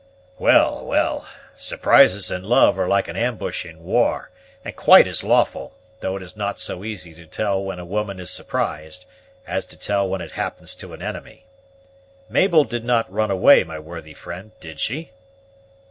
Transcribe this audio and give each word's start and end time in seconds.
"Well, 0.39 0.83
well, 0.83 1.27
surprises 1.55 2.31
in 2.31 2.43
love 2.43 2.79
are 2.79 2.87
like 2.87 3.07
an 3.07 3.15
ambush 3.15 3.67
in 3.67 3.83
war, 3.83 4.31
and 4.65 4.75
quite 4.75 5.05
as 5.05 5.23
lawful; 5.23 5.77
though 5.99 6.15
it 6.17 6.23
is 6.23 6.35
not 6.35 6.57
so 6.57 6.83
easy 6.83 7.13
to 7.13 7.27
tell 7.27 7.61
when 7.63 7.77
a 7.77 7.85
woman 7.85 8.19
is 8.19 8.31
surprised, 8.31 9.05
as 9.45 9.63
to 9.65 9.77
tell 9.77 10.09
when 10.09 10.21
it 10.21 10.31
happens 10.31 10.73
to 10.77 10.93
an 10.93 11.03
enemy. 11.03 11.45
Mabel 12.29 12.63
did 12.63 12.83
not 12.83 13.13
run 13.13 13.29
away, 13.29 13.63
my 13.63 13.77
worthy 13.77 14.15
friend, 14.15 14.53
did 14.59 14.79
she?" 14.79 15.11